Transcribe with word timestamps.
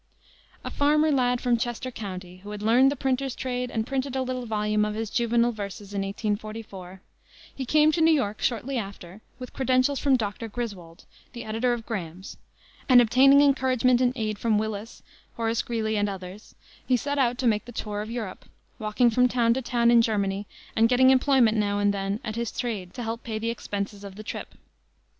A 0.63 0.71
farmer 0.71 1.11
lad 1.11 1.41
from 1.41 1.57
Chester 1.59 1.91
County, 1.91 2.37
who 2.37 2.49
had 2.49 2.63
learned 2.63 2.91
the 2.91 2.95
printer's 2.95 3.35
trade 3.35 3.69
and 3.69 3.85
printed 3.85 4.15
a 4.15 4.23
little 4.23 4.47
volume 4.47 4.83
of 4.83 4.95
his 4.95 5.11
juvenile 5.11 5.51
verses 5.51 5.93
in 5.93 6.01
1844, 6.01 7.01
he 7.53 7.65
came 7.67 7.91
to 7.91 8.01
New 8.01 8.11
York 8.11 8.41
shortly 8.41 8.79
after 8.79 9.21
with 9.37 9.53
credentials 9.53 9.99
from 9.99 10.17
Dr. 10.17 10.47
Griswold, 10.47 11.05
the 11.33 11.43
editor 11.43 11.71
of 11.71 11.85
Graham's, 11.85 12.37
and 12.89 12.99
obtaining 12.99 13.41
encouragement 13.41 14.01
and 14.01 14.11
aid 14.15 14.39
from 14.39 14.57
Willis, 14.57 15.03
Horace 15.35 15.61
Greeley 15.61 15.97
and 15.97 16.09
others, 16.09 16.55
he 16.83 16.97
set 16.97 17.19
out 17.19 17.37
to 17.37 17.45
make 17.45 17.65
the 17.65 17.71
tour 17.71 18.01
of 18.01 18.09
Europe, 18.09 18.45
walking 18.79 19.11
from 19.11 19.27
town 19.27 19.53
to 19.53 19.61
town 19.61 19.91
in 19.91 20.01
Germany 20.01 20.47
and 20.75 20.89
getting 20.89 21.11
employment 21.11 21.57
now 21.59 21.77
and 21.77 21.93
then 21.93 22.19
at 22.23 22.35
his 22.35 22.51
trade 22.51 22.91
to 22.95 23.03
help 23.03 23.21
pay 23.23 23.37
the 23.37 23.51
expenses 23.51 24.03
of 24.03 24.15
the 24.15 24.23
trip. 24.23 24.55